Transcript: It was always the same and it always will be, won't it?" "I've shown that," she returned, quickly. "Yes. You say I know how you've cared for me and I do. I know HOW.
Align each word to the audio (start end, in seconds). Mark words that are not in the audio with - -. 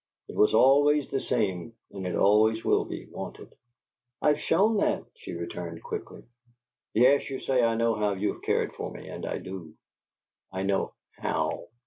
It 0.27 0.35
was 0.35 0.55
always 0.55 1.11
the 1.11 1.19
same 1.19 1.73
and 1.91 2.07
it 2.07 2.15
always 2.15 2.65
will 2.65 2.85
be, 2.85 3.05
won't 3.11 3.37
it?" 3.37 3.55
"I've 4.19 4.39
shown 4.39 4.77
that," 4.77 5.05
she 5.15 5.33
returned, 5.33 5.83
quickly. 5.83 6.23
"Yes. 6.95 7.29
You 7.29 7.39
say 7.39 7.61
I 7.61 7.75
know 7.75 7.93
how 7.93 8.13
you've 8.13 8.41
cared 8.41 8.73
for 8.73 8.89
me 8.89 9.07
and 9.09 9.27
I 9.27 9.37
do. 9.37 9.75
I 10.51 10.63
know 10.63 10.95
HOW. 11.19 11.67